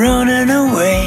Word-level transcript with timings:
running 0.00 0.48
away 0.48 1.04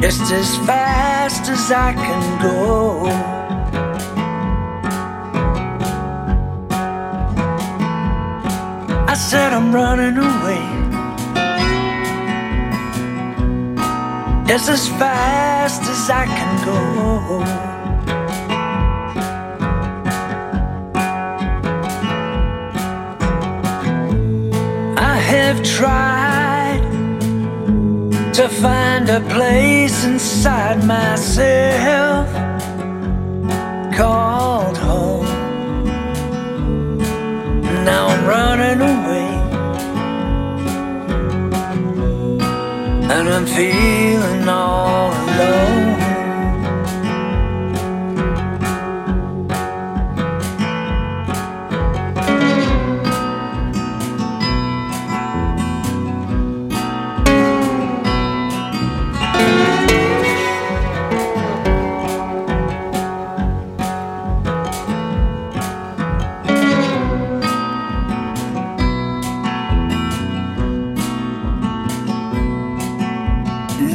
just 0.00 0.32
as 0.32 0.56
fast 0.66 1.50
as 1.50 1.70
I 1.70 1.92
can 1.92 2.22
go. 2.40 3.06
I 9.12 9.14
said 9.14 9.52
I'm 9.52 9.74
running 9.74 10.16
away 10.16 10.62
just 14.48 14.70
as 14.70 14.88
fast 15.00 15.82
as 15.82 16.08
I 16.08 16.24
can 16.24 16.52
go. 16.64 17.91
Have 25.32 25.62
tried 25.62 26.82
to 28.34 28.46
find 28.50 29.08
a 29.08 29.20
place 29.34 30.04
inside 30.04 30.84
myself 30.84 32.28
called 33.96 34.76
home. 34.76 35.24
Now 37.88 38.08
I'm 38.08 38.24
running 38.26 38.80
away, 38.92 39.32
and 43.14 43.26
I'm 43.34 43.46
feeling 43.46 44.46
all 44.46 45.21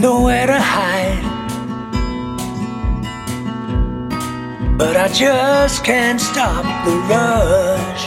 nowhere 0.08 0.48
to 0.48 0.58
hide. 0.58 1.22
But 4.78 4.96
I 4.96 5.10
just 5.10 5.84
can't 5.84 6.22
stop 6.22 6.64
the 6.86 6.96
rush. 7.12 8.06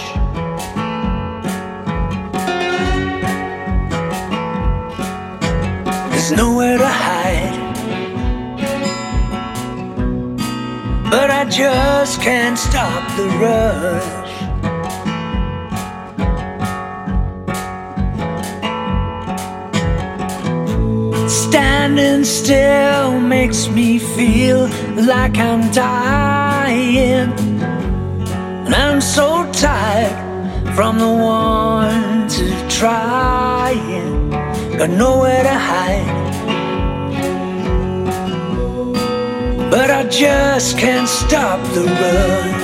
There's 6.11 6.33
nowhere 6.33 6.79
to 6.79 6.91
hide. 7.07 7.57
But 11.11 11.29
I 11.31 11.45
just 11.51 12.23
can't 12.23 12.59
stop 12.59 13.03
the 13.19 13.29
rush. 13.45 14.20
Standing 21.61 22.25
still 22.25 23.21
makes 23.21 23.69
me 23.69 23.99
feel 23.99 24.67
like 24.97 25.37
I'm 25.37 25.71
dying. 25.73 27.29
And 28.65 28.75
I'm 28.75 29.03
so 29.03 29.47
tired 29.53 30.75
from 30.75 30.99
the 30.99 31.13
want 31.27 32.33
of 32.41 32.69
trying. 32.71 34.31
Got 34.79 34.89
nowhere 34.89 35.43
to 35.43 35.57
hide. 35.69 36.17
But 39.71 39.91
I 39.91 40.09
just 40.09 40.79
can't 40.79 41.07
stop 41.07 41.61
the 41.75 41.85
rush. 41.85 42.60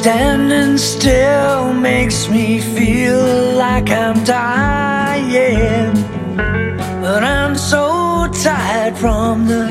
Standing 0.00 0.78
still 0.78 1.72
makes 1.72 2.28
me 2.28 2.60
feel 2.60 3.56
like 3.56 3.90
I'm 3.90 4.22
dying. 4.22 5.92
But 7.02 7.24
I'm 7.24 7.56
so 7.56 8.28
tired 8.44 8.96
from 8.96 9.48
the 9.48 9.66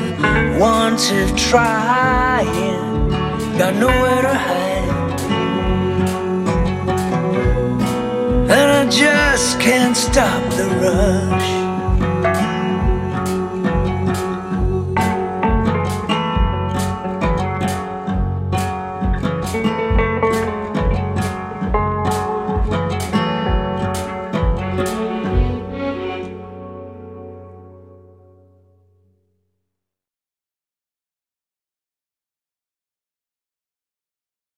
want 0.60 1.10
of 1.12 1.34
trying. 1.34 3.08
Got 3.56 3.76
nowhere 3.76 4.22
to 4.28 4.34
hide. 4.34 5.20
And 8.50 8.70
I 8.80 8.86
just 8.90 9.58
can't 9.58 9.96
stop 9.96 10.42
the 10.52 10.66
rush. 10.82 11.67